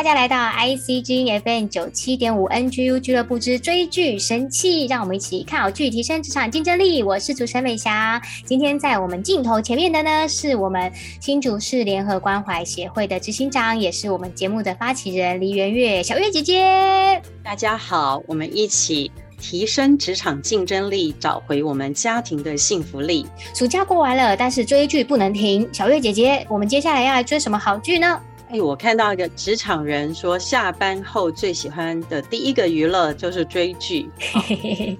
[0.00, 7.02] 大家来到 IC 之音 FM 九七点五 NGU 俱乐部之追剧神器，让我们一起看好剧，提升职场竞争力。
[7.02, 8.18] 我是主持人美霞。
[8.46, 17.20] 今天在我们镜头前面的呢，是我们新竹市联合关怀协会的执行长，也是我们节目的发起人黎媛月小月姐姐。
[17.44, 23.26] 大家好，我们一起提升职场竞争力，找回我们家庭的幸福力。
[23.54, 25.68] 暑假过完了，但是追剧不能停。
[25.74, 28.18] 小月姐姐，我们接下来要来追什么好剧呢？
[28.52, 34.10] 哎，我看到一个职场人说，下班后最喜欢的第一个娱乐就是追剧。
[34.32, 34.40] 好，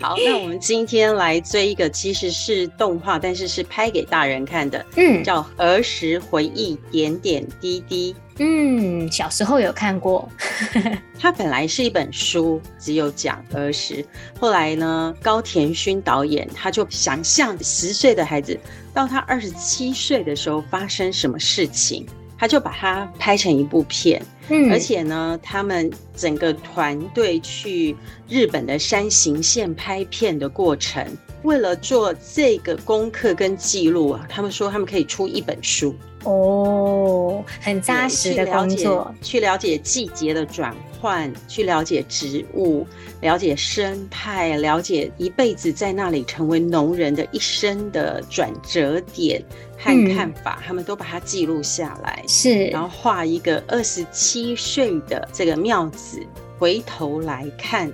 [0.10, 8.12] 好，那我们今天来追一个，其实是动画，但是是拍给大人看的，嗯，叫《儿时回忆点点滴滴》。
[8.40, 10.28] 嗯，小时候有看过。
[11.18, 14.04] 它本来是一本书，只有讲儿时。
[14.38, 18.60] 后来呢，高田勋导演他就想象十岁的孩子
[18.92, 22.06] 到他二十七岁的时候发生什么事情。
[22.38, 27.96] 他就把它拍成一部片，嗯，而且呢，他们整个团队去
[28.28, 31.04] 日本的山形县拍片的过程，
[31.42, 35.94] 为了做这个功课跟记录啊，他们说他们可以出一本书
[36.28, 42.86] 哦，很扎实的工作，去了解季节的转换，去了解植物，
[43.22, 49.42] 了解生态，了解一辈子在那里成为农人的一生的转折点。
[49.80, 56.20] 和看法，他们都把它记录下来，是，然后画一个二十七岁的这个妙子，
[56.58, 57.88] 回头来看，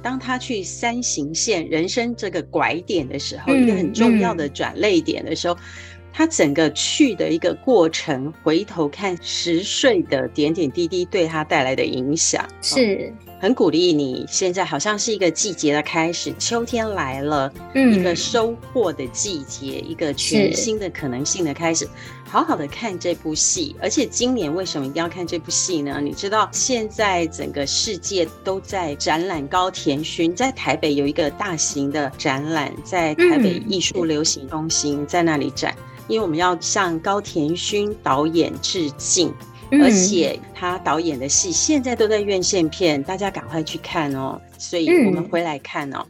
[0.00, 5.58] 当他去三行线人生这个拐点的时候，一个很重要的转泪点的时候，
[6.16, 13.12] 他整个去的一个过程，回头看十岁的点点滴滴对他带来的影响，是。
[13.38, 21.86] 很鼓励你，现在好像是一个季节的开始，秋天来了，嗯，一个收获的季节，一个全新的可能性的开始。
[22.28, 26.00] 好好的看这部戏，而且今年为什么一定要看这部戏呢？
[26.02, 35.76] 你知道现在整个世界都在展览高田勋，在台北有一个大型的展览，在台北艺术流行中心在那里展，
[36.08, 39.32] 因为我们要向高田勋导演致敬。
[39.70, 44.40] 而且他导演的戏现在都在院线片，大家赶快去看哦。
[44.58, 46.04] 所以我们回来看哦。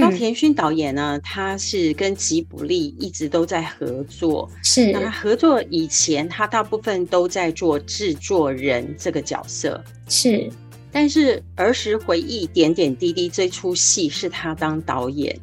[0.00, 4.48] 高田勋导演呢，他是跟吉卜力一直都在合作。
[4.62, 4.92] 是。
[4.92, 9.82] 那合作以前，他大部分都在做制作人这个角色。
[10.08, 10.48] 是。
[10.92, 15.36] 但是儿时回忆点点滴滴这出戏是他当导演，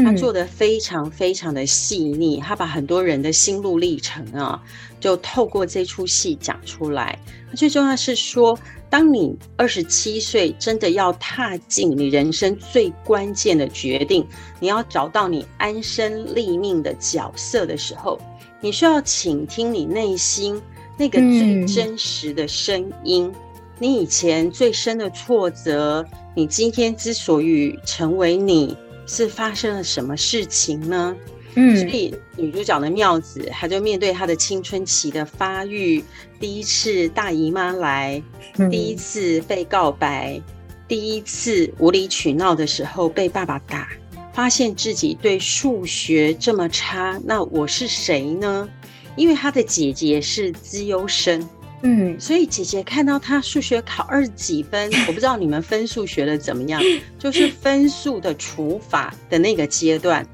[0.00, 4.62] 他做的非常非常的细腻，他把很多人的心路历程啊。
[5.00, 7.18] 就透过这出戏讲出来，
[7.56, 8.56] 最重要是说，
[8.88, 14.24] 当你二十七岁真的要踏进你人生最关键的决定，
[14.60, 18.16] 你要找到你安身立命的角色的时候，
[18.60, 20.62] 你需要倾听你内心
[20.96, 23.24] 那个最真实的声音。
[23.24, 23.34] 嗯、
[23.80, 28.76] 你以前最深的挫折，你今天之所以成为你，
[29.06, 31.16] 是发生了什么事情呢？
[31.54, 36.02] 嗯，所以女主角的妙子，她就面对她的青春期的发育，
[36.40, 38.22] 第一次大姨妈来，
[38.70, 40.40] 第一次被告白，
[40.88, 43.88] 第一次无理取闹的时候被爸爸打，
[44.32, 48.66] 发现自己对数学这么差，那我是谁呢？
[49.14, 51.46] 因为她的姐姐是资优生，
[51.82, 56.80] 嗯，所以姐姐看到他数学考二十几分，我不知道你们分数学的怎么样，
[57.18, 60.26] 就是分数的除法的那个阶段。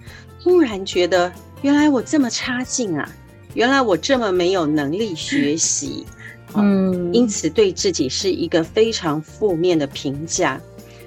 [0.43, 1.33] 忽然觉得，
[1.63, 3.11] 原来我这么差劲啊！
[3.55, 6.05] 原来我这么没有能力学习，
[6.55, 10.61] 嗯，因此对自己是一个非常负面的评价。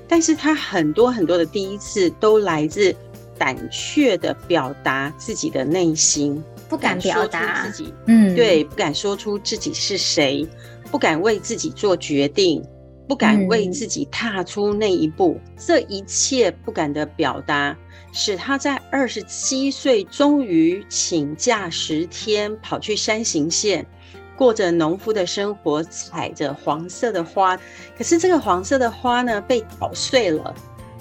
[0.08, 2.94] 但是他很多很多的第一次都来自
[3.38, 10.48] 胆怯的表达自己的内心，不敢表达自己，嗯，对，不敢说出自己是谁，
[10.90, 12.64] 不敢为自己做决定，
[13.10, 17.78] 不敢为自己踏出那一步，这一切不敢的表达。
[18.14, 23.86] 使他在二十七岁终于请假十天跑去山形县，
[24.38, 27.60] 过着农夫的生活，采着黄色的花。
[27.98, 30.56] 可是这个黄色的花呢，被捣碎了，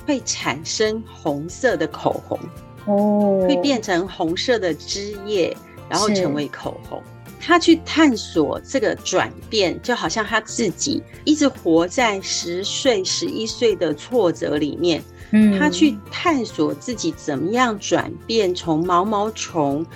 [0.05, 2.37] 会产生红色的口红
[2.87, 5.57] 哦，会变成红色的汁液，
[5.89, 7.03] 然后成为口红。
[7.43, 15.03] 他去探索这个转变，就好像他自己一直活在十岁、十一岁的挫折里面。
[15.33, 19.87] 嗯，他去探索自己怎么样转变，从毛毛虫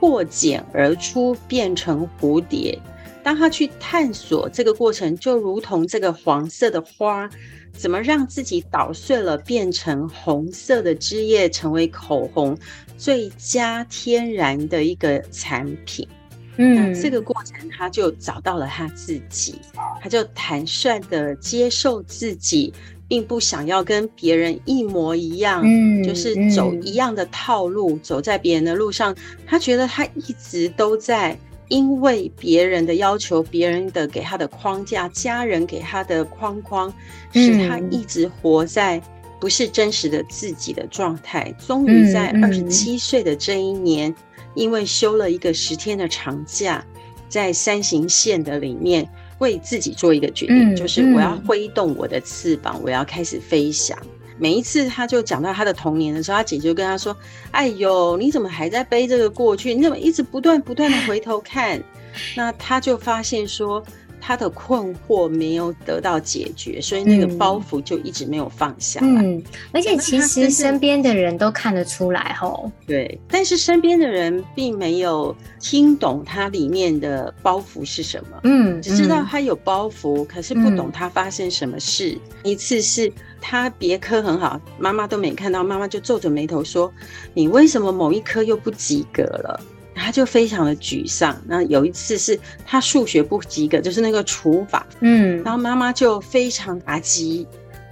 [0.00, 2.76] 破茧而出变成蝴蝶。
[3.22, 7.28] 当他去探索这个过程，就如同这个黄色的花，
[7.72, 12.56] 怎么让自己捣碎了变成红色的汁液，成为口红
[12.96, 16.08] 最佳天然的一个产品。
[16.56, 19.56] 嗯，这个过程他就找到了他自己，
[20.00, 22.72] 他就坦率的接受自己，
[23.06, 29.14] 并不想要跟别人一模一样，嗯，就是走一样的套路，嗯，走在别人的路上。
[29.46, 31.38] 他觉得他一直都在。
[31.70, 36.92] 因为别人的要求，别人的给他的框架，家人给他的框框，
[37.32, 39.00] 使他一直活在
[39.40, 41.54] 不是真实的自己的状态。
[41.66, 44.12] 终于在二十七岁的这一年，
[44.54, 46.84] 因为休了一个十天的长假，
[47.28, 49.08] 在三行线的里面，
[49.38, 53.96] 为自己做一个决定，就是我要挥动我的翅膀，我要开始飞翔。
[54.40, 57.14] 每一次他就讲到他的童年的时候，他姐就跟他说
[57.52, 59.74] ：“哎呦，你怎么还在背这个过去？
[59.74, 61.80] 你怎么一直不断不断的回头看？”
[62.34, 63.84] 那他就发现说。
[64.20, 69.22] 他的困惑没有得到解决，所以那个包袱就一直没有放下来。
[69.22, 72.70] 嗯，而且其实身边的人都看得出来吼。
[72.86, 78.40] 对，但是身边的人并没有听懂他里面的包袱是什么。
[78.44, 82.16] 嗯，只知道他有包袱，可是不懂他发生什么事。
[82.42, 86.92] 一次是他别科很好，妈妈都没看到，妈妈就皱着眉头说
[87.32, 89.60] ：“你为什么某一科又不及格了？”
[90.00, 91.36] 他就非常的沮丧。
[91.46, 97.46] 那有一次是他数学不及格，就是那个除法，嗯，然后妈妈就非常打击，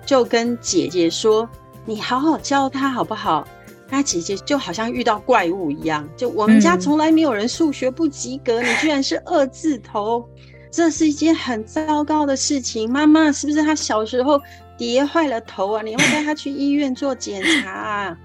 [0.06, 1.48] 就跟姐姐说
[1.84, 3.46] ：“你好好教他好不好？”
[3.90, 10.28] 他姐姐就好像遇到怪物一样，就我们家从来没有人数学不及格，你居然是二字头，
[10.70, 12.92] 这是一件很糟糕的事情。
[12.92, 14.38] 妈妈是不是他小时候
[14.76, 15.80] 跌坏了头啊？
[15.80, 18.18] 你要带他去医院做检查啊？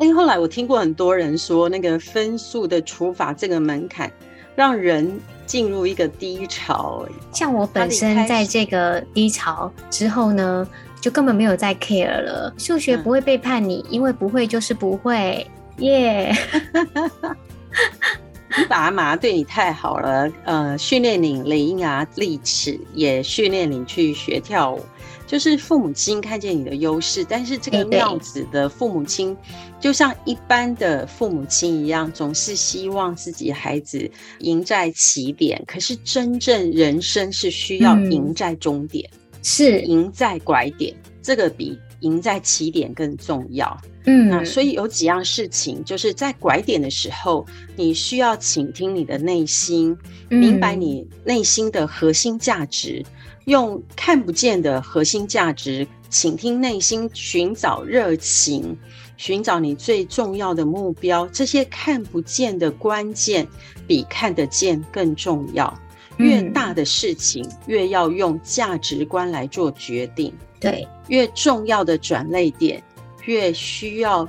[0.00, 4.10] 哎、欸，后来我听过很多人说，那个分数的除法这个门槛，
[4.56, 7.04] 让人进入一个低潮。
[7.32, 10.66] 像我本身在这个低潮之后呢，
[11.02, 12.50] 就根本没有再 care 了。
[12.56, 15.46] 数学不会背叛你，嗯、因为不会就是不会。
[15.80, 17.34] 耶、yeah！
[18.58, 24.80] 你爸妈对你太好了，呃，训练你伶牙俐齿，也训练你去学跳舞。
[25.26, 29.36] 就是父母亲看见你的优势，但是这个妙子的父母亲，
[29.78, 34.10] 就像一般的父母亲一样，总是希望自己孩子
[34.40, 35.62] 赢在起点。
[35.68, 39.08] 可是真正人生是需要赢在终点，
[39.44, 40.92] 是赢在拐点，
[41.22, 43.80] 这个比赢在起点更重要。
[44.04, 49.96] 嗯，那所以有几样事情，就是在拐点的时候，你需要倾听你的内心，
[50.28, 53.04] 明白你内心的核心价值。
[53.46, 58.76] 用看不见的核心价值，倾听内心，寻找热情，
[59.16, 61.26] 寻找你最重要的目标。
[61.28, 63.46] 这些看不见的关键，
[63.88, 65.76] 比看得见更重要。
[66.18, 70.32] 越大的事情，越要用价值观来做决定。
[70.60, 72.82] 对，越重要的转捩点，
[73.24, 74.28] 越需要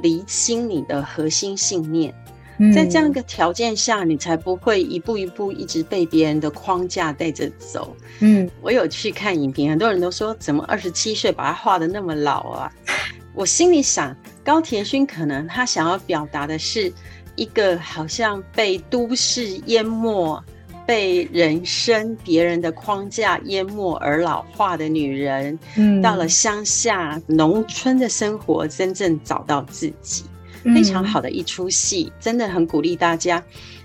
[0.00, 2.14] 厘清你的核心信念。
[2.72, 7.96] 在这样一个条件下，你才不会一步一步一直被别人的框架带着走。
[8.20, 12.72] 嗯，我有去看影评，很多人都说怎么二十七岁把他画的那么老啊？
[13.34, 14.14] 我心里想，
[14.44, 16.92] 高田勋可能他想要表达的是
[17.34, 20.40] 一个好像被都市淹没、
[20.86, 30.24] 被人生别人的框架淹没而老化的女人，嗯，到了乡下农村的生活，真正找到自己。
[30.74, 33.42] 非常好的一出戏，嗯，真的很鼓励大家。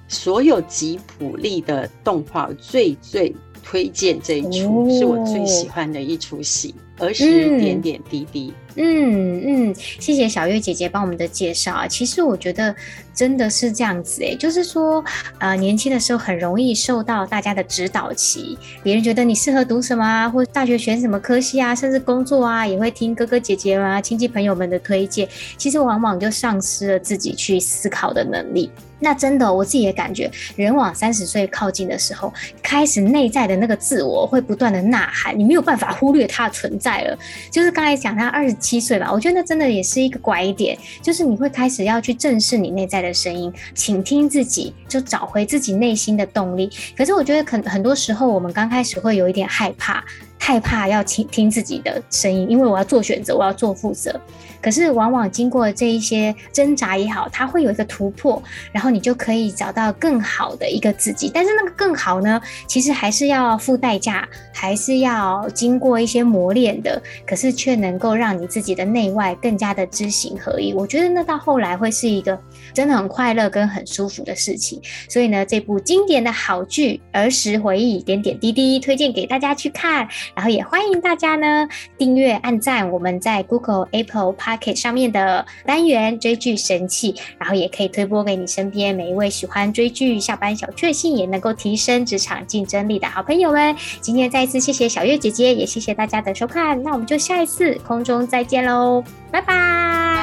[0.07, 6.75] 所有吉卜力的动画，最最推荐这一出，哦，是我最喜欢的一出戏。
[6.99, 8.53] 儿时点点滴滴。
[8.79, 11.87] 嗯嗯，谢谢小月姐姐帮我们的介绍啊。
[11.87, 12.75] 其实我觉得
[13.11, 15.03] 真的是这样子哎，就是说，
[15.39, 25.27] 呃，年轻的时候很容易受到大家的指导期，别人觉得你适合读什么啊，或大学选什么科系啊，甚至工作啊，也会听哥哥姐姐啊、亲戚朋友们的推荐。
[25.57, 28.69] 其实往往就丧失了自己去思考的能力。
[28.99, 37.17] 那真的，我自己也感觉，人往三十岁靠近的时候，开始内在的那个自我会不断的呐喊，你没有办法忽略它的存在在了。
[37.51, 46.70] 就是刚才讲他二十七岁吧，我觉得那真的也是一个拐点，就是你会开始要去正视你内在的声音，倾听自己，就找回自己内心的动力。
[46.96, 50.01] 可是我觉得，很很多时候我们刚开始会有一点害怕，
[50.39, 54.20] 害怕要倾听自己的声音，因为我要做选择，我要做负责。
[54.67, 58.43] 可是往往经过这一些挣扎也好，它会有一个突破，
[58.74, 61.31] 然后你就可以找到更好的一个自己。
[61.33, 67.01] 但是那个更好呢，其实还是要付代价，还是要经过一些磨练的。
[67.25, 70.74] 可是却能够让你自己的内外更加的知行合一。
[70.74, 72.38] 我觉得那到后来会是一个
[72.74, 74.81] 真的很快乐跟很舒服的事情。
[75.07, 80.05] 所以呢，这部经典的好剧《儿时回忆点点滴滴》推荐给大家去看，
[80.36, 81.65] 然后也欢迎大家呢
[81.97, 93.75] 订阅、按赞我们在 Google、Apple、可以上面的单元追剧神器，然后也可以推播给你身边每一位喜欢追剧、下班小确幸也能够提升职场竞争力的好朋友们。
[94.01, 99.53] 今天再一次谢谢小月姐姐，也谢谢大家的收看，那我们就下一次空中再见喽，拜拜，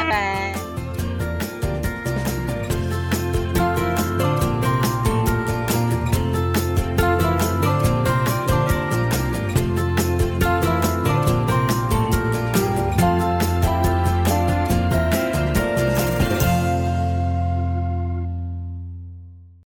[0.04, 0.73] 拜拜。